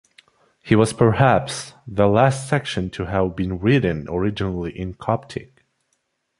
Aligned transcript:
His 0.63 0.77
was 0.77 0.93
perhaps 0.93 1.75
the 1.85 2.07
last 2.07 2.49
section 2.49 2.89
to 2.89 3.05
have 3.05 3.35
been 3.35 3.59
written 3.59 4.07
originally 4.09 4.75
in 4.75 4.95
Coptic. 4.95 5.63